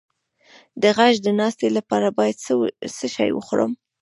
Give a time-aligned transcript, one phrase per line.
[0.81, 2.37] د غږ د ناستې لپاره باید
[2.97, 3.71] څه شی وخورم؟